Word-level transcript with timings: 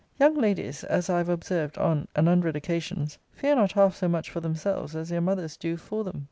Young 0.19 0.33
ladies, 0.33 0.83
as 0.83 1.11
I 1.11 1.19
have 1.19 1.29
observed 1.29 1.77
on 1.77 2.07
an 2.15 2.25
hundred 2.25 2.55
occasions, 2.55 3.19
fear 3.33 3.55
not 3.55 3.73
half 3.73 3.95
so 3.95 4.07
much 4.07 4.31
for 4.31 4.39
themselves 4.39 4.95
as 4.95 5.09
their 5.09 5.21
mothers 5.21 5.57
do 5.57 5.77
for 5.77 6.03
them. 6.03 6.19